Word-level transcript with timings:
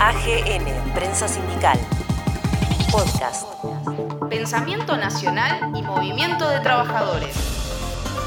AGN, 0.00 0.94
Prensa 0.94 1.26
Sindical. 1.26 1.76
Podcast. 2.92 3.48
Pensamiento 4.30 4.96
Nacional 4.96 5.72
y 5.76 5.82
Movimiento 5.82 6.48
de 6.48 6.60
Trabajadores. 6.60 7.36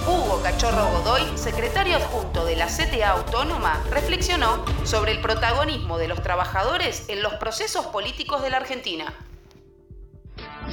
Hugo 0.06 0.42
Cachorro 0.44 0.86
Godoy, 0.92 1.22
secretario 1.36 1.96
adjunto 1.96 2.44
de 2.44 2.58
la 2.58 2.66
CTA 2.66 3.12
Autónoma, 3.12 3.82
reflexionó 3.90 4.66
sobre 4.84 5.14
el 5.14 5.22
protagonismo 5.22 5.98
de 5.98 6.10
los 6.10 6.22
trabajadores 6.22 7.08
en 7.08 7.24
los 7.24 7.36
procesos 7.36 7.86
políticos 7.86 8.42
de 8.42 8.50
la 8.50 8.58
Argentina. 8.58 9.06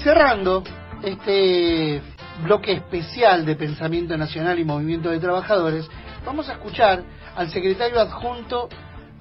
Cerrando 0.02 0.64
este 1.04 2.02
bloque 2.42 2.72
especial 2.72 3.46
de 3.46 3.54
Pensamiento 3.54 4.16
Nacional 4.16 4.58
y 4.58 4.64
Movimiento 4.64 5.10
de 5.10 5.20
Trabajadores, 5.20 5.88
vamos 6.26 6.48
a 6.48 6.54
escuchar 6.54 7.04
al 7.36 7.52
secretario 7.52 8.00
adjunto 8.00 8.68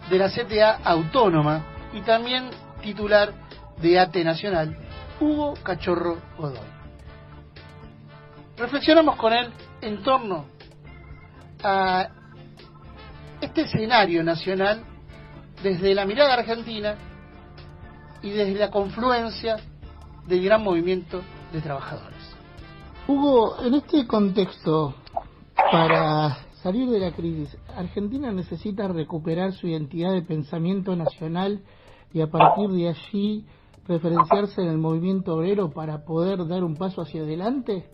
de 0.09 0.17
la 0.17 0.29
CTA 0.29 0.79
Autónoma 0.83 1.63
y 1.93 2.01
también 2.01 2.49
titular 2.81 3.33
de 3.81 3.99
ATE 3.99 4.23
Nacional, 4.23 4.77
Hugo 5.19 5.55
Cachorro 5.63 6.17
Godoy. 6.37 6.59
Reflexionamos 8.57 9.15
con 9.17 9.33
él 9.33 9.51
en 9.81 10.01
torno 10.01 10.45
a 11.63 12.07
este 13.41 13.61
escenario 13.61 14.23
nacional 14.23 14.83
desde 15.61 15.93
la 15.93 16.05
mirada 16.05 16.33
argentina 16.33 16.95
y 18.21 18.31
desde 18.31 18.55
la 18.55 18.71
confluencia 18.71 19.57
del 20.25 20.43
gran 20.43 20.63
movimiento 20.63 21.21
de 21.51 21.61
trabajadores. 21.61 22.17
Hugo, 23.07 23.63
en 23.63 23.75
este 23.75 24.05
contexto, 24.05 24.95
para 25.71 26.37
salir 26.67 26.89
de 26.89 26.99
la 26.99 27.13
crisis, 27.13 27.57
Argentina 27.77 28.29
necesita 28.33 28.89
recuperar 28.89 29.53
su 29.53 29.67
identidad 29.67 30.11
de 30.11 30.21
pensamiento 30.21 30.97
nacional 30.97 31.61
y 32.13 32.19
a 32.19 32.27
partir 32.27 32.69
de 32.71 32.89
allí 32.89 33.45
referenciarse 33.87 34.63
en 34.63 34.67
el 34.67 34.77
movimiento 34.77 35.35
obrero 35.35 35.71
para 35.71 36.03
poder 36.03 36.45
dar 36.45 36.65
un 36.65 36.75
paso 36.75 37.03
hacia 37.03 37.21
adelante? 37.21 37.85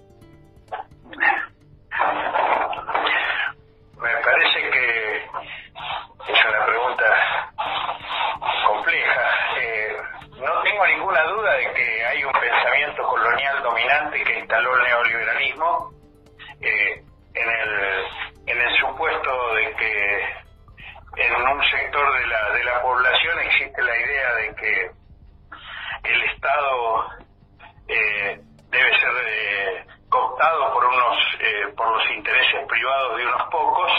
Privados 32.83 33.17
de 33.17 33.25
unos 33.25 33.43
pocos 33.49 33.91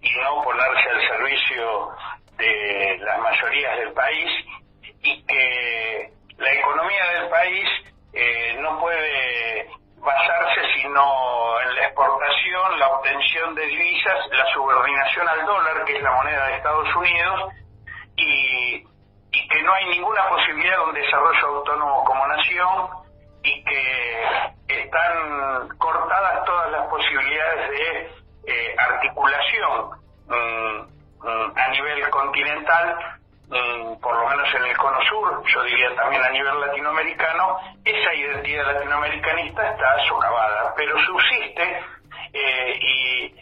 y 0.00 0.10
no 0.20 0.42
ponerse 0.44 0.90
al 0.90 1.08
servicio 1.08 1.90
de 2.36 2.98
las 3.00 3.18
mayorías 3.18 3.78
del 3.78 3.92
país 3.94 4.30
y 5.02 5.26
que 5.26 6.12
la 6.36 6.52
economía 6.52 7.04
del 7.14 7.28
país 7.30 7.68
eh, 8.12 8.56
no 8.60 8.78
puede 8.78 9.66
basarse 9.96 10.60
sino 10.76 11.60
en 11.62 11.74
la 11.74 11.86
exportación, 11.86 12.78
la 12.78 12.88
obtención 12.90 13.54
de 13.56 13.66
divisas, 13.66 14.28
la 14.30 14.46
subordinación 14.52 15.28
al 15.28 15.44
dólar, 15.44 15.84
que 15.84 15.96
es 15.96 16.02
la 16.02 16.12
moneda 16.12 16.46
de 16.46 16.56
Estados 16.58 16.94
Unidos, 16.94 17.52
y, 18.14 18.86
y 19.32 19.48
que 19.48 19.62
no 19.64 19.74
hay 19.74 19.86
ninguna 19.86 20.28
posibilidad 20.28 20.76
de 20.76 20.84
un 20.84 20.94
desarrollo 20.94 21.46
autónomo 21.48 22.04
como 22.04 22.26
nación 22.28 22.88
y 23.42 23.64
que 23.64 24.24
están 24.68 25.68
cortadas 25.78 26.44
todas 26.44 26.70
las 26.70 26.86
posibilidades 26.86 27.70
de 27.70 28.17
eh, 28.48 28.74
articulación 28.78 29.90
mm, 30.26 31.26
mm, 31.26 31.52
a 31.56 31.68
nivel 31.68 32.10
continental 32.10 33.18
Mm, 33.50 33.96
por 34.00 34.14
lo 34.14 34.28
menos 34.28 34.46
en 34.54 34.64
el 34.66 34.76
cono 34.76 35.00
sur, 35.08 35.42
yo 35.46 35.62
diría 35.62 35.94
también 35.94 36.22
a 36.22 36.28
nivel 36.28 36.60
latinoamericano, 36.60 37.58
esa 37.82 38.12
identidad 38.12 38.74
latinoamericanista 38.74 39.70
está 39.70 40.06
socavada, 40.06 40.74
pero 40.76 40.94
subsiste 41.06 41.82
eh, 42.34 42.78
y, 42.80 43.34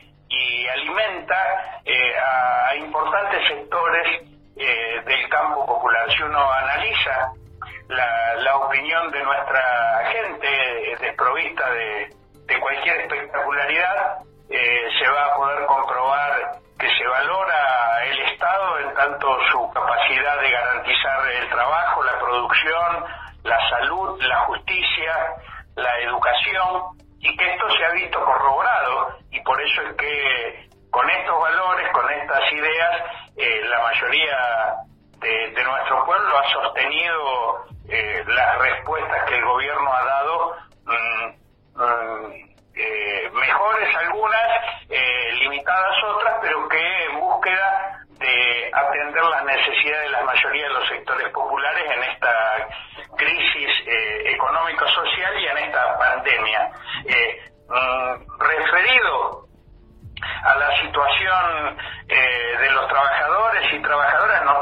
alimenta 0.68 1.80
eh, 1.84 2.14
a, 2.18 2.76
importantes 2.76 3.48
sectores 3.48 4.22
eh, 4.56 5.00
del 5.04 5.28
campo 5.28 5.64
popular. 5.64 6.12
Si 6.12 6.22
uno 6.22 6.52
analiza 6.52 7.32
la, 7.88 8.56
opinión 8.56 9.10
de 9.10 9.22
nuestra 9.22 10.10
gente 10.12 10.96
desprovista 11.00 11.70
de, 11.70 12.14
de 12.46 12.60
cualquier 12.60 13.00
espectacularidad, 13.00 14.18
se 14.48 15.08
va 15.08 15.26
a 15.26 15.36
poder 15.36 15.66
comprobar 15.66 16.60
que 16.78 16.88
se 16.88 17.06
valora 17.06 18.04
el 18.04 18.20
Estado 18.32 18.78
en 18.80 18.94
tanto 18.94 19.38
su 19.50 19.70
capacidad 19.72 20.40
de 20.40 20.50
garantizar 20.50 21.30
el 21.30 21.48
trabajo, 21.48 22.04
la 22.04 22.18
producción, 22.18 23.04
la 23.44 23.70
salud, 23.70 24.20
la 24.22 24.38
justicia, 24.40 25.14
la 25.76 25.98
educación, 26.00 26.96
y 27.20 27.36
que 27.36 27.54
esto 27.54 27.70
se 27.70 27.84
ha 27.84 27.90
visto 27.90 28.22
corroborado, 28.24 29.18
y 29.30 29.40
por 29.40 29.60
eso 29.60 29.82
es 29.82 29.96
que 29.96 30.68
con 30.90 31.08
estos 31.10 31.40
valores, 31.40 31.92
con 31.92 32.10
estas 32.10 32.52
ideas, 32.52 33.02
eh, 33.36 33.60
la 33.68 33.82
mayoría 33.82 34.74
de, 35.18 35.64
nuestro 35.64 36.04
pueblo 36.04 36.38
ha 36.38 36.52
sostenido 36.52 37.66
eh, 37.88 38.24
las 38.26 38.58
respuestas 38.58 39.24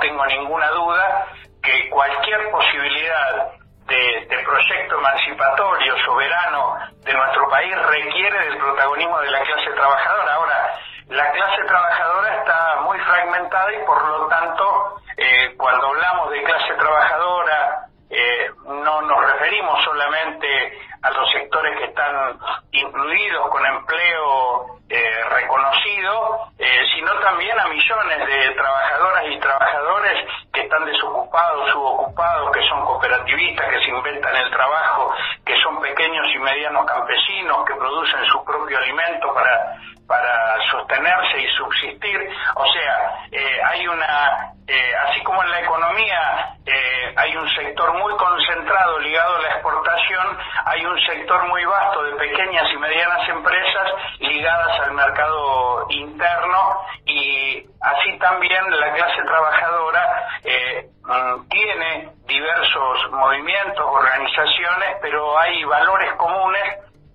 tengo 0.04 0.26
ninguna 0.26 0.68
duda 0.70 1.26
que 1.62 1.88
cualquier 1.88 2.50
posibilidad 2.50 3.52
de, 3.86 4.44
proyecto 4.44 4.98
emancipatorio, 4.98 5.96
soberano 6.04 6.76
de 7.02 7.12
nuestro 7.14 7.48
país 7.48 7.74
requiere 7.86 8.38
del 8.44 8.58
protagonismo 8.58 9.18
de 9.20 9.30
la 9.30 9.40
clase 9.40 9.70
trabajadora. 9.70 10.34
Ahora, 10.34 10.74
la 11.08 11.30
clase 11.32 11.64
trabajadora 11.66 12.34
está 12.36 12.80
muy 12.82 12.98
fragmentada 12.98 13.72
y 13.72 13.84
por 13.86 14.06
lo 14.06 14.26
tanto, 14.28 14.96
eh, 15.16 15.54
cuando 15.56 15.86
hablamos 15.86 16.30
de 16.30 16.42
clase 16.42 16.74
trabajadora, 16.74 17.86
eh, 18.10 18.50
no 18.66 19.00
nos 19.02 19.32
referimos 19.32 19.82
solamente 19.84 20.78
a 21.04 21.10
los 21.10 21.30
sectores 21.32 21.78
que 21.78 21.84
están 21.84 22.38
incluidos 22.72 23.48
con 23.50 23.64
empleo 23.64 24.80
eh, 24.88 25.24
reconocido, 25.30 26.48
sino 26.94 27.12
también 27.20 27.58
a 27.58 27.68
millones 27.68 28.26
de 28.26 28.50
trabajadoras 28.54 29.24
y 29.28 29.38
trabajadores 29.38 30.28
que 30.52 30.62
están 30.62 30.84
desocupados, 30.86 31.70
subocupados, 31.72 32.50
que 32.52 32.62
son 32.68 32.84
cooperativistas, 32.84 33.68
que 33.68 33.78
se 33.80 33.90
inventan 33.90 34.36
el 34.36 34.50
trabajo, 34.50 35.12
que 35.44 35.56
son 35.62 35.80
pequeños 35.80 36.26
y 36.34 36.38
medianos 36.38 36.86
campesinos, 36.86 37.64
que 37.66 37.74
producen 37.74 38.24
su 38.26 38.44
propio 38.44 38.78
alimento 38.78 39.34
para, 39.34 39.76
para 40.06 40.56
sostenerse 40.70 41.40
y 41.40 41.48
subsistir. 41.56 42.28
O 42.54 42.66
sea, 42.72 43.26
eh, 43.32 43.60
hay 43.64 43.86
una, 43.88 44.52
eh, 44.66 44.92
así 45.08 45.22
como 45.22 45.42
en 45.42 45.50
la 45.50 45.60
economía 45.60 46.56
eh, 46.66 47.14
hay 47.16 47.36
un 47.36 47.48
sector 47.54 47.92
muy 47.94 48.14
concentrado 48.16 48.98
ligado 49.00 49.36
a 49.36 49.42
la 49.42 49.48
exportación, 49.48 50.38
hay 50.64 50.83
un 50.94 51.00
sector 51.00 51.48
muy 51.48 51.64
vasto 51.64 52.04
de 52.04 52.12
pequeñas 52.12 52.70
y 52.72 52.76
medianas 52.78 53.28
empresas 53.28 53.92
ligadas 54.20 54.80
al 54.80 54.92
mercado 54.92 55.86
interno 55.90 56.80
y 57.04 57.66
así 57.80 58.16
también 58.18 58.62
la 58.70 58.92
clase 58.94 59.22
trabajadora 59.24 60.28
eh, 60.44 60.86
mm, 61.02 61.48
tiene 61.48 62.12
diversos 62.26 63.10
movimientos, 63.10 63.84
organizaciones, 63.84 64.96
pero 65.02 65.36
hay 65.38 65.64
valores 65.64 66.12
comunes 66.14 66.62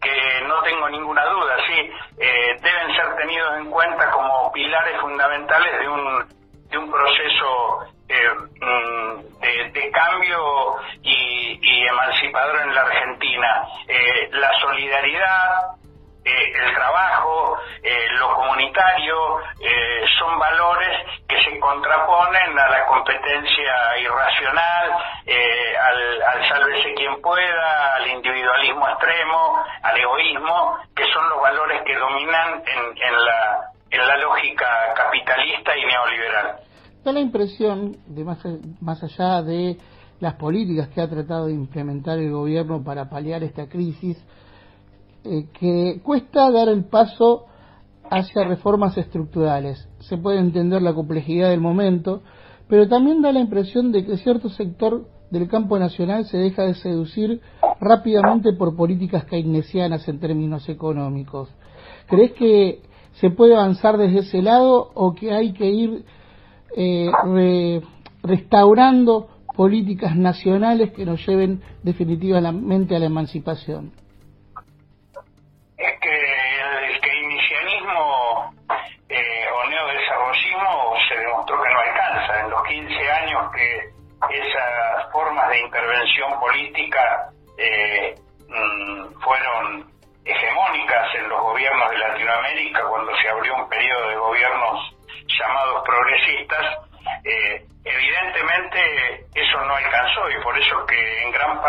que 0.01 0.41
no 0.45 0.61
tengo 0.63 0.89
ninguna 0.89 1.25
duda, 1.25 1.55
sí, 1.67 1.91
eh, 2.19 2.57
deben 2.61 2.95
ser 2.95 3.15
tenidos 3.15 3.57
en 3.59 3.71
cuenta 3.71 4.11
como 4.11 4.51
pilares 4.51 4.99
fundamentales 4.99 5.79
de 5.79 5.89
un, 5.89 6.27
de 6.69 6.77
un 6.77 6.91
proceso 6.91 7.85
eh, 8.09 8.33
mm, 8.61 9.39
de, 9.71 9.91
cambio 9.91 10.77
y, 11.03 11.59
y, 11.61 11.87
emancipador 11.87 12.61
en 12.61 12.73
la 12.73 12.85
Argentina. 13.47 14.29
la 14.31 14.59
solidaridad, 14.59 15.79
eh, 16.23 16.51
el 16.53 16.73
trabajo, 16.75 17.57
eh, 17.81 18.07
lo 18.19 18.35
comunitario, 18.35 19.39
eh, 19.61 20.05
son 20.19 20.37
valores 20.37 21.23
que 21.27 21.41
se 21.41 21.59
contraponen 21.59 22.59
a 22.59 22.69
la 22.69 22.85
competencia 22.85 23.97
irracional, 23.99 24.91
eh, 25.25 25.77
al, 25.77 26.21
al 26.21 26.49
sálvese 26.49 26.93
quien 26.95 27.21
pueda, 27.21 27.95
al 27.95 28.07
individualismo 28.07 28.87
extremo, 28.89 29.63
al 29.81 29.97
egoísmo, 29.97 30.77
que 30.95 31.03
son 31.13 31.29
los 31.29 31.41
valores 31.41 31.81
que 31.85 31.95
dominan 31.95 32.63
en, 32.65 32.97
en, 33.01 33.25
la, 33.25 33.71
en 33.89 34.07
la 34.07 34.17
lógica 34.17 34.93
capitalista 34.95 35.75
y 35.77 35.85
neoliberal. 35.85 36.59
Da 37.03 37.13
la 37.13 37.21
impresión, 37.21 37.95
de 38.07 38.23
más, 38.25 38.39
más 38.81 39.01
allá 39.03 39.41
de 39.41 39.77
las 40.19 40.35
políticas 40.35 40.89
que 40.89 41.01
ha 41.01 41.09
tratado 41.09 41.47
de 41.47 41.53
implementar 41.53 42.19
el 42.19 42.31
gobierno 42.31 42.83
para 42.83 43.09
paliar 43.09 43.43
esta 43.43 43.67
crisis, 43.67 44.17
eh, 45.23 45.47
que 45.57 46.01
cuesta 46.03 46.51
dar 46.51 46.69
el 46.69 46.85
paso 46.85 47.45
hacia 48.09 48.43
reformas 48.43 48.97
estructurales. 48.97 49.87
Se 49.99 50.17
puede 50.17 50.39
entender 50.39 50.81
la 50.81 50.93
complejidad 50.93 51.49
del 51.49 51.61
momento, 51.61 52.21
pero 52.67 52.87
también 52.87 53.21
da 53.21 53.31
la 53.31 53.39
impresión 53.39 53.91
de 53.91 54.05
que 54.05 54.17
cierto 54.17 54.49
sector 54.49 55.07
del 55.29 55.47
campo 55.47 55.77
nacional 55.77 56.25
se 56.25 56.37
deja 56.37 56.63
de 56.63 56.73
seducir 56.73 57.41
rápidamente 57.79 58.53
por 58.53 58.75
políticas 58.75 59.25
keynesianas 59.25 60.07
en 60.07 60.19
términos 60.19 60.67
económicos. 60.69 61.49
¿Crees 62.07 62.31
que 62.33 62.81
se 63.13 63.29
puede 63.29 63.55
avanzar 63.55 63.97
desde 63.97 64.19
ese 64.19 64.41
lado 64.41 64.91
o 64.93 65.13
que 65.13 65.31
hay 65.31 65.53
que 65.53 65.69
ir 65.69 66.05
eh, 66.75 67.81
restaurando 68.23 69.27
políticas 69.59 70.15
nacionales 70.15 70.93
que 70.95 71.03
nos 71.03 71.19
lleven 71.27 71.61
definitivamente 71.83 72.95
a 72.95 72.99
la 72.99 73.07
emancipación? 73.07 73.91
Es 75.75 75.99
que 75.99 76.15
el 76.87 77.01
keynesianismo 77.01 78.55
eh, 79.09 79.45
o 79.51 79.69
neodesarrollismo 79.69 80.95
se 81.09 81.15
demostró 81.19 81.61
que 81.61 81.73
no 81.73 81.77
alcanza. 81.77 82.39
En 82.39 82.49
los 82.51 82.63
15 82.63 83.11
años 83.11 83.51
que 83.51 83.89
esas 84.31 85.11
formas 85.11 85.49
de 85.49 85.59
intervención 85.59 86.39
política 86.39 87.29
eh, 87.57 88.15
mm, 88.47 89.19
fueron 89.19 89.91
hegemónicas 90.23 91.15
en 91.15 91.27
los 91.27 91.41
gobiernos 91.41 91.89
de 91.91 91.97
Latinoamérica 91.97 92.79
cuando 92.87 93.11
se 93.17 93.27
abrió 93.27 93.55
un 93.57 93.67
periodo 93.67 94.07
de 94.07 94.15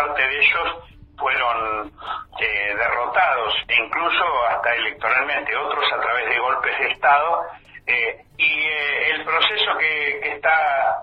parte 0.01 0.21
de 0.27 0.37
ellos 0.39 0.83
fueron 1.17 1.91
eh, 2.39 2.75
derrotados 2.75 3.53
e 3.67 3.75
incluso 3.75 4.47
hasta 4.49 4.73
electoralmente, 4.75 5.55
otros 5.55 5.85
a 5.93 6.01
través 6.01 6.29
de 6.29 6.39
golpes 6.39 6.79
de 6.79 6.87
Estado. 6.91 7.43
Eh, 7.85 8.25
y 8.37 8.67
el 9.11 9.23
proceso 9.23 9.77
que, 9.77 10.19
que 10.23 10.31
está 10.33 10.97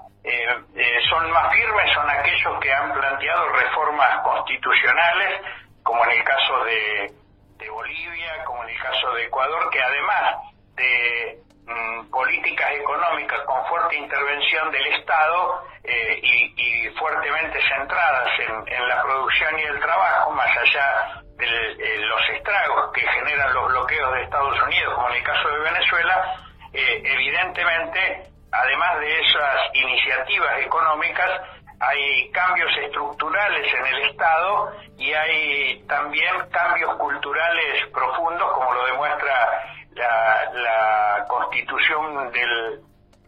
son 1.09 1.31
más 1.31 1.55
firmes 1.55 1.91
son 1.95 2.11
aquellos 2.11 2.61
que 2.61 2.73
han 2.73 2.93
planteado 2.93 3.49
reformas 3.49 4.21
constitucionales, 4.23 5.41
como 5.83 6.05
en 6.05 6.11
el 6.11 6.25
caso 6.25 6.65
de, 6.65 7.13
de 7.57 7.71
Bolivia, 7.71 8.45
como 8.45 8.63
en 8.65 8.71
el 8.71 8.83
caso 8.83 9.13
de 9.15 9.25
Ecuador, 9.25 9.71
que 9.71 9.81
además 9.83 10.37
de 10.75 11.39
Mm, 11.69 12.09
políticas 12.09 12.71
económicas 12.81 13.43
con 13.45 13.63
fuerte 13.67 13.95
intervención 13.95 14.71
del 14.71 14.87
Estado 14.87 15.65
eh, 15.85 16.19
y, 16.23 16.89
fuertemente 16.99 17.61
centradas 17.69 18.29
en, 18.41 18.89
la 18.89 19.03
producción 19.03 19.59
y 19.59 19.63
el 19.65 19.79
trabajo, 19.79 20.31
más 20.31 20.49
allá 20.57 21.23
de 21.37 21.47
eh, 21.47 21.99
los 22.07 22.21
estragos 22.31 22.91
que 22.95 23.07
generan 23.07 23.53
los 23.53 23.69
bloqueos 23.69 24.15
de 24.15 24.23
Estados 24.23 24.63
Unidos, 24.63 24.95
como 24.95 25.11
en 25.11 25.17
el 25.17 25.23
caso 25.23 25.49
de 25.51 25.59
Venezuela, 25.59 26.37
eh, 26.73 27.03
evidentemente, 27.05 28.31
además 28.51 29.01
de 29.01 29.21
esas 29.21 29.75
iniciativas 29.75 30.61
económicas, 30.61 31.43
hay 31.81 32.31
cambios 32.33 32.75
estructurales 32.79 33.75
en 33.75 33.87
el 33.87 34.11
Estado 34.11 34.73
y 34.97 35.13
hay 35.13 35.85
también 35.87 36.49
cambios 36.51 36.97
culturales 36.97 37.87
profundos, 37.93 38.53
como 38.55 38.73
lo 38.73 38.87
demuestra 38.87 39.68
la, 39.99 41.25
constitución 41.29 42.33
del, 42.33 42.81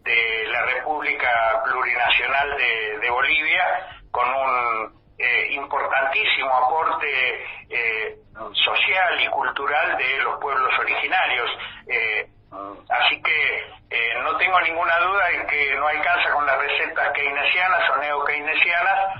de 0.03 0.45
la 0.47 0.61
República 0.65 1.61
Plurinacional 1.65 2.57
de, 2.57 3.09
Bolivia 3.09 3.63
con 4.09 4.27
un 4.27 5.01
eh, 5.17 5.47
importantísimo 5.51 6.49
aporte 6.49 7.45
eh, 7.69 8.15
social 8.53 9.21
y 9.21 9.27
cultural 9.27 9.97
de 9.97 10.17
los 10.23 10.39
pueblos 10.39 10.71
originarios. 10.79 11.49
Eh, 11.87 12.27
así 12.89 13.21
que 13.21 13.67
no 14.23 14.37
tengo 14.37 14.59
ninguna 14.61 14.97
duda 14.99 15.29
en 15.31 15.47
que 15.47 15.75
no 15.75 15.87
alcanza 15.87 16.31
con 16.31 16.45
las 16.45 16.57
recetas 16.57 17.11
keynesianas 17.13 17.89
o 17.89 17.97
neo-keynesianas 17.97 19.15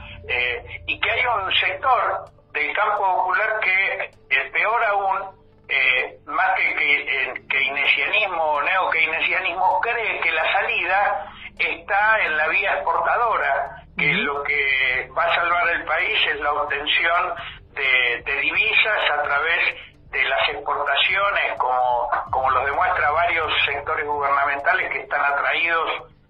y 0.88 1.00
que 1.00 1.12
hay 1.12 1.26
un 1.26 1.52
sector 1.54 2.26
del 2.54 2.76
campo 2.76 2.98
popular 2.98 3.60
que, 3.60 4.12
peor 4.52 4.84
aún, 4.86 5.41
eh, 5.74 6.20
más 6.26 6.54
que, 6.58 6.76
que 6.76 7.48
keynesianismo 7.48 8.44
o 8.44 8.62
neo-keynesianismo, 8.62 9.80
cree 9.80 10.20
que 10.20 10.32
la 10.32 10.52
salida 10.52 11.32
está 11.58 12.20
en 12.26 12.36
la 12.36 12.48
vía 12.50 12.74
exportadora, 12.74 13.84
que 13.98 14.12
lo 14.14 14.44
que 14.44 15.10
va 15.18 15.24
a 15.24 15.36
salvar 15.36 15.70
el 15.70 15.86
país 15.86 16.20
es 16.28 16.42
la 16.42 16.52
obtención 16.52 17.36
de, 17.74 18.42
divisas 18.42 19.12
a 19.12 19.24
través 19.24 19.76
de 20.12 20.24
las 20.26 20.50
exportaciones, 20.50 21.58
como, 21.58 22.10
como 22.32 22.50
lo 22.50 22.66
demuestra 22.66 23.12
varios 23.12 23.54
sectores 23.66 24.06
gubernamentales 24.06 24.92
que 24.92 25.00
están 25.00 25.24
atraídos 25.24 25.90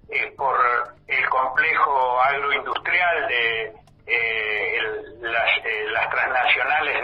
eh, 0.09 0.33
por 0.37 0.55
el 1.07 1.29
complejo 1.29 2.21
agroindustrial 2.21 3.27
de 3.27 3.73
eh, 4.05 4.77
las, 5.21 5.49
las 5.94 6.09
transnacionales 6.11 7.00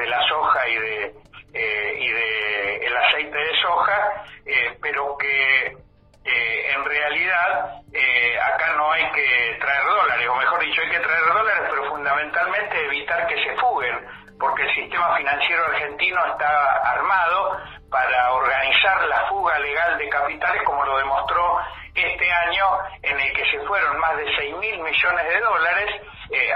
en 23.10 23.20
el 23.20 23.34
que 23.34 23.46
se 23.52 23.60
fueron 23.66 23.98
más 24.00 24.18
de 24.18 24.26
6 24.36 24.56
mil 24.58 24.80
millones 24.80 25.28
de 25.28 25.40
dólares, 25.40 26.02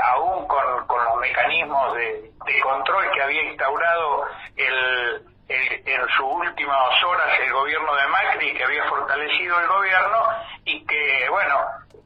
aún 0.04 0.48
con, 0.48 0.88
con 0.88 1.04
los 1.04 1.16
mecanismos 1.18 1.96
de, 1.96 2.32
de 2.46 2.62
control 2.62 3.10
que 3.12 3.22
había 3.22 3.44
instaurado 3.44 4.26
el, 4.58 5.32
en 5.52 6.08
sus 6.10 6.26
últimas 6.26 7.04
horas 7.04 7.28
el 7.44 7.52
gobierno 7.52 7.96
de 7.96 8.08
Macri, 8.08 8.54
que 8.54 8.64
había 8.64 8.84
fortalecido 8.86 9.60
el 9.60 9.68
gobierno 9.68 10.28
y 10.66 10.86
que, 10.86 11.30
bueno, 11.30 11.60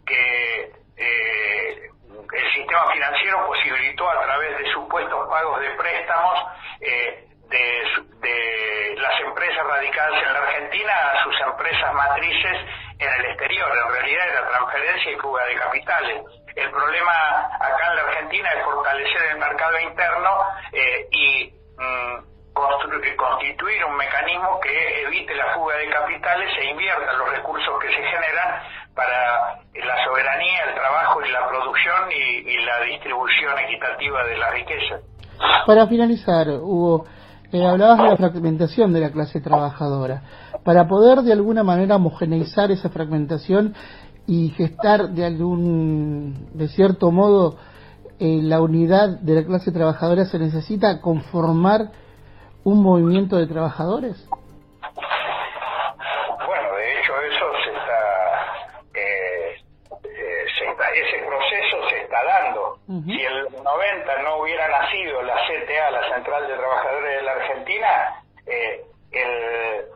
que 0.05 0.71
eh, 0.97 1.89
el 2.33 2.53
sistema 2.53 2.91
financiero 2.91 3.45
posibilitó 3.45 4.09
a 4.09 4.21
través 4.23 4.57
de 4.57 4.71
supuestos 4.73 5.29
pagos 5.29 5.59
de 5.59 5.69
préstamos 5.71 6.39
eh, 6.81 7.27
de, 7.49 7.83
de 8.21 8.95
las 8.97 9.19
empresas 9.21 9.65
radicadas 9.67 10.23
en 10.23 10.33
la 10.33 10.39
Argentina 10.39 10.93
a 11.13 11.23
sus 11.23 11.39
empresas 11.41 11.93
matrices 11.93 12.57
en 13.05 13.13
el 13.13 13.25
exterior. 13.31 13.69
En 13.69 13.93
realidad 13.93 14.27
era 14.27 14.47
transferencia 14.47 15.11
y 15.11 15.15
fuga 15.17 15.45
de 15.45 15.55
capitales. 15.55 16.23
El 16.55 16.71
problema 16.71 17.11
acá 17.59 17.91
en 17.91 17.95
la 17.95 18.01
Argentina 18.01 18.49
es 18.57 18.63
fortalecer 18.63 19.21
el 19.31 19.39
mercado 19.39 19.79
interno 19.79 20.31
eh, 20.71 21.07
y 21.11 21.53
mm, 21.77 22.35
constituir 23.17 23.83
un 23.85 23.97
mecanismo 23.97 24.59
que 24.61 25.03
evite 25.03 25.35
la 25.35 25.53
fuga 25.53 25.75
de 25.75 25.89
capitales 25.89 26.49
e 26.57 26.71
invierta 26.71 27.13
los 27.13 27.29
recursos 27.29 27.73
que 27.81 27.89
se 27.89 28.01
generan 28.01 28.63
para 28.95 29.59
la 29.75 30.05
soberanía, 30.05 30.63
el 30.69 30.75
trabajo 30.75 31.21
y 31.21 31.31
la 31.31 31.47
producción 31.47 32.11
y, 32.11 32.65
la 32.65 32.79
distribución 32.81 33.59
equitativa 33.59 34.23
de 34.23 34.37
la 34.37 34.49
riqueza. 34.51 34.95
Para 35.67 35.85
finalizar, 35.87 36.47
Hugo, 36.47 37.05
eh, 37.51 37.65
hablabas 37.65 37.97
de 37.97 38.09
la 38.09 38.17
fragmentación 38.17 38.93
de 38.93 39.01
la 39.01 39.11
clase 39.11 39.41
trabajadora. 39.41 40.21
Para 40.65 40.87
poder 40.87 41.21
de 41.21 41.31
alguna 41.31 41.63
manera 41.63 41.95
homogeneizar 41.97 42.71
esa 42.71 42.89
fragmentación 42.89 43.75
y 44.25 44.49
gestar 44.49 45.09
de 45.09 45.23
algún, 45.23 46.49
de 46.53 46.67
cierto 46.69 47.11
modo, 47.11 47.57
eh, 48.19 48.39
la 48.41 48.59
unidad 48.59 49.19
de 49.19 49.35
la 49.35 49.45
clase 49.45 49.71
trabajadora 49.71 50.25
se 50.25 50.39
necesita 50.39 51.01
conformar 51.01 51.91
un 52.63 52.81
movimiento 52.81 53.37
de 53.37 53.45
trabajadores? 53.45 54.27
Bueno, 56.47 56.75
de 56.77 56.99
hecho 56.99 57.13
eso 57.21 57.45
se 57.63 57.71
está, 57.71 58.01
eh, 58.95 59.61
eh, 60.01 60.45
se 60.57 60.65
está 60.65 60.89
ese 60.95 61.27
proceso 61.27 61.89
se 61.91 62.01
está 62.01 62.17
dando. 62.25 62.79
Si 63.05 63.21
el 63.21 63.43
90 63.63 64.23
no 64.23 64.41
hubiera 64.41 64.67
nacido 64.67 65.21
la 65.21 65.35
CTA, 65.45 65.91
la 65.91 66.15
Central 66.15 66.47
de 66.47 66.55
Trabajadores 66.55 67.17
de 67.17 67.23
la 67.23 67.31
Argentina, 67.33 68.23
el, 69.11 69.94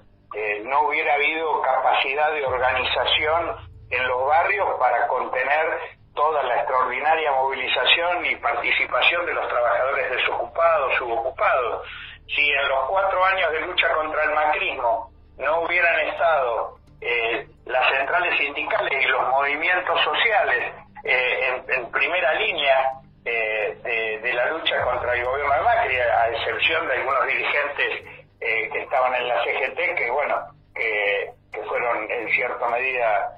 no 0.63 0.87
hubiera 0.87 1.15
habido 1.15 1.61
capacidad 1.61 2.31
de 2.31 2.45
organización 2.45 3.55
en 3.89 4.07
los 4.07 4.25
barrios 4.27 4.67
para 4.79 5.07
contener 5.07 5.79
toda 6.13 6.43
la 6.43 6.55
extraordinaria 6.57 7.31
movilización 7.31 8.25
y 8.25 8.35
participación 8.35 9.25
de 9.25 9.33
los 9.33 9.47
trabajadores 9.47 10.11
desocupados, 10.11 10.95
subocupados. 10.97 11.87
Si 12.35 12.47
en 12.51 12.67
los 12.67 12.89
cuatro 12.89 13.23
años 13.23 13.51
de 13.51 13.61
lucha 13.61 13.91
contra 13.93 14.23
el 14.25 14.31
macrismo 14.31 15.11
no 15.37 15.61
hubieran 15.61 15.99
estado 16.07 16.75
eh, 17.01 17.47
las 17.65 17.89
centrales 17.95 18.37
sindicales 18.37 19.03
y 19.03 19.07
los 19.07 19.29
movimientos 19.29 20.01
sociales 20.03 20.73
eh, 21.05 21.61
en, 21.69 21.89
primera 21.91 22.33
línea 22.33 22.91
eh, 23.23 24.19
de, 24.21 24.33
la 24.33 24.51
lucha 24.51 24.81
contra 24.83 25.15
el 25.15 25.23
gobierno 25.23 25.53
de 25.53 25.61
Macri, 25.61 25.95
a 25.97 26.29
excepción 26.29 26.85
de 26.87 26.93
algunos 26.95 27.25
dirigentes 27.25 28.18
que 28.39 28.79
estaban 28.81 29.13
en 29.15 29.27
la 29.27 29.43
CGT, 29.43 29.95
que 29.95 30.11
bueno, 30.11 30.35
que, 30.73 31.33
fueron 31.67 32.09
en 32.09 32.29
cierta 32.29 32.67
medida 32.69 33.35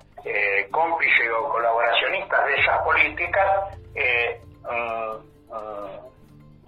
cómplices 0.70 1.30
o 1.32 1.50
colaboracionistas 1.50 2.46
de 2.46 2.56
esas 2.56 2.82
políticas, 2.84 3.78
mm, 3.96 5.54
mm, 5.54 6.02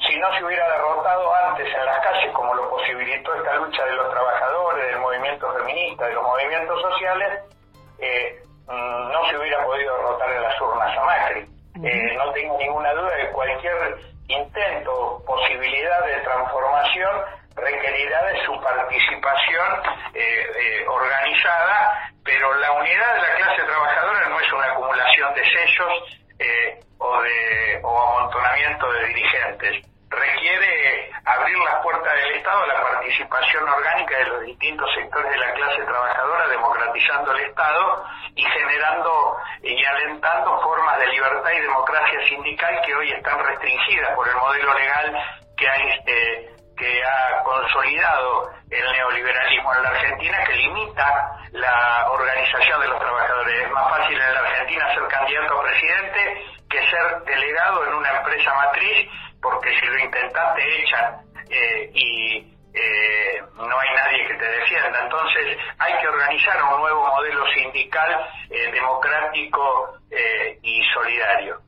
si 0.07 0.17
no 0.17 0.33
se 0.35 0.43
hubiera 0.43 0.67
derrotado 0.69 1.33
antes 1.33 1.67
en 1.73 1.85
las 1.85 1.99
calles, 1.99 2.31
como 2.33 2.53
lo 2.53 2.69
posibilitó 2.69 3.33
esta 3.35 3.55
lucha 3.55 3.85
de 3.85 3.93
los 3.93 4.09
trabajadores, 4.09 4.85
del 4.87 4.99
movimiento 4.99 5.53
feminista, 5.53 6.07
de 6.07 6.13
los 6.13 6.23
movimientos 6.23 6.81
sociales, 6.81 7.43
eh, 7.99 8.41
mm, 8.67 9.11
no 9.11 9.29
se 9.29 9.37
hubiera 9.37 9.63
podido 9.63 9.95
derrotar 9.95 10.31
en 10.31 10.41
las 10.41 10.61
urnas 10.61 10.97
a 10.97 11.05
Macri. 11.05 11.49
Eh, 11.83 12.15
no 12.17 12.31
tengo 12.33 12.57
ninguna 12.57 12.93
duda 12.93 13.15
de 13.15 13.23
que 13.23 13.31
cualquier 13.31 13.97
intento, 14.27 15.23
posibilidad 15.25 16.05
de 16.05 16.21
transformación 16.21 17.21
requerirá 17.55 18.23
de 18.25 18.45
su 18.45 18.59
participación 18.61 19.81
eh, 20.13 20.85
organizada, 20.87 22.09
pero 22.23 22.53
la 22.55 22.71
unidad 22.71 23.15
de 23.15 23.21
la 23.21 23.35
clase 23.35 23.63
trabajadora 23.63 24.29
no 24.29 24.39
es 24.39 24.53
una 24.53 24.65
acumulación 24.67 25.33
de 25.33 25.45
sellos 25.45 26.19
o 26.97 27.21
de 27.21 27.79
o 27.83 28.01
amontonamiento 28.01 28.91
de 28.91 29.07
dirigentes. 29.07 29.87
Requiere 30.09 31.11
abrir 31.25 31.57
las 31.57 31.81
puertas 31.81 32.13
del 32.13 32.35
Estado 32.35 32.63
a 32.63 32.67
la 32.67 32.81
participación 32.81 33.67
orgánica 33.67 34.17
de 34.17 34.25
los 34.25 34.41
distintos 34.41 34.89
sectores 34.93 35.31
de 35.31 35.37
la 35.37 35.53
clase 35.53 35.83
trabajadora, 35.83 36.47
democratizando 36.47 37.31
el 37.31 37.45
Estado 37.45 38.05
y 38.35 38.43
generando 38.43 39.37
y 39.61 39.83
alentando 39.83 40.61
formas 40.61 40.99
de 40.99 41.07
libertad 41.07 41.51
y 41.51 41.61
democracia 41.61 42.27
sindical 42.27 42.81
que 42.85 42.95
hoy 42.95 43.11
están 43.11 43.39
restringidas 43.39 44.15
por 44.15 44.27
el 44.27 44.35
modelo 44.35 44.73
legal 44.73 45.17
que 45.57 45.67
ha, 45.67 45.75
este, 45.75 46.52
que 46.83 47.01
ha 47.01 47.41
consolidado 47.43 48.51
el 48.69 48.91
neoliberalismo 48.91 49.73
en 49.73 49.83
la 49.83 49.89
Argentina, 49.89 50.43
que 50.45 50.53
limita 50.53 51.37
la 51.51 52.11
organización 52.11 52.81
de 52.81 52.87
los 52.89 52.99
trabajadores. 52.99 53.63
Es 53.63 53.71
más 53.71 53.89
fácil 53.89 54.19
en 54.19 54.33
la 54.33 54.39
Argentina 54.41 54.93
ser 54.93 55.07
candidato 55.07 55.59
a 55.59 55.63
presidente 55.63 56.45
que 56.69 56.79
ser 56.89 57.23
delegado 57.25 57.87
en 57.87 57.93
una 57.93 58.09
empresa 58.17 58.53
matriz 58.53 59.09
porque 59.41 59.69
si 59.79 59.85
lo 59.85 59.97
intentas 59.99 60.55
te 60.55 60.81
echan 60.83 61.21
eh, 61.49 61.89
y 61.93 62.53
eh, 62.73 63.41
no 63.55 63.79
hay 63.79 63.89
nadie 63.95 64.27
que 64.27 64.33
te 64.33 64.45
defienda. 64.45 65.03
Entonces 65.03 65.57
hay 65.79 66.01
que 66.01 66.07
organizar 66.07 66.63
un 66.63 66.81
nuevo 66.81 67.07
modelo 67.07 67.45
sindical 67.53 68.27
eh, 68.49 68.71
democrático 68.73 69.99
y 70.61 70.83
solidario. 70.93 71.62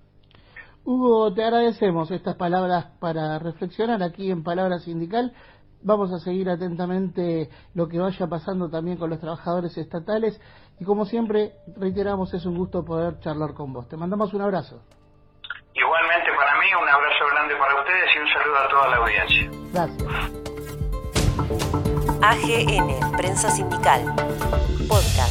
Hugo, 0.86 1.34
te 1.34 1.44
agradecemos 1.44 2.12
estas 2.12 2.36
palabras 2.36 2.86
para 3.00 3.39
reflexionar 3.39 4.04
aquí 4.04 4.30
en 4.30 4.44
Palabra 4.44 4.77
Sindical. 4.77 5.34
Vamos 5.82 6.13
a 6.13 6.20
seguir 6.20 6.48
atentamente 6.48 7.50
lo 7.74 7.88
que 7.88 7.98
vaya 7.98 8.27
pasando 8.27 8.70
también 8.70 8.98
con 8.98 9.10
los 9.10 9.20
trabajadores 9.20 9.75
estatales 9.80 10.39
y 10.80 10.86
como 10.86 11.06
siempre 11.06 11.54
reiteramos 11.75 12.32
es 12.36 12.46
un 12.46 12.56
gusto 12.56 12.86
poder 12.86 13.20
charlar 13.20 13.56
con 13.56 13.74
vos. 13.74 13.89
Te 13.89 13.98
mandamos 13.98 14.32
un 14.36 14.44
abrazo. 14.44 14.80
Igualmente 15.74 16.32
para 16.38 16.60
mí, 16.60 16.68
un 16.80 16.88
abrazo 16.88 17.25
grande 17.34 17.56
para 17.56 17.80
ustedes 17.82 18.10
y 18.15 18.20
un 18.20 18.27
saludo 18.27 18.58
a 18.58 18.70
toda 18.70 18.88
la 18.89 18.98
audiencia. 18.98 19.50
Gracias. 19.74 20.46
AGN, 22.22 23.18
Prensa 23.18 23.50
Sindical, 23.50 24.06
Podcast. 24.88 25.25